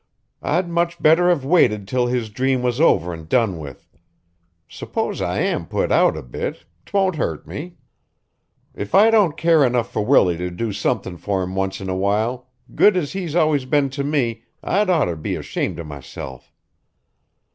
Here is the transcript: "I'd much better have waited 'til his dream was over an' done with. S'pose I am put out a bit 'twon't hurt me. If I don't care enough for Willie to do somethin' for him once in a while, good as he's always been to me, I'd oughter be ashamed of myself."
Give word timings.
"I'd 0.41 0.67
much 0.67 0.99
better 0.99 1.29
have 1.29 1.45
waited 1.45 1.87
'til 1.87 2.07
his 2.07 2.31
dream 2.31 2.63
was 2.63 2.81
over 2.81 3.13
an' 3.13 3.25
done 3.25 3.59
with. 3.59 3.87
S'pose 4.67 5.21
I 5.21 5.41
am 5.41 5.67
put 5.67 5.91
out 5.91 6.17
a 6.17 6.23
bit 6.23 6.65
'twon't 6.87 7.17
hurt 7.17 7.45
me. 7.45 7.75
If 8.73 8.95
I 8.95 9.11
don't 9.11 9.37
care 9.37 9.63
enough 9.63 9.91
for 9.93 10.03
Willie 10.03 10.37
to 10.37 10.49
do 10.49 10.73
somethin' 10.73 11.17
for 11.17 11.43
him 11.43 11.53
once 11.53 11.79
in 11.79 11.87
a 11.87 11.95
while, 11.95 12.47
good 12.73 12.97
as 12.97 13.13
he's 13.13 13.35
always 13.35 13.65
been 13.65 13.91
to 13.91 14.03
me, 14.03 14.41
I'd 14.63 14.89
oughter 14.89 15.15
be 15.15 15.35
ashamed 15.35 15.77
of 15.79 15.85
myself." 15.85 16.51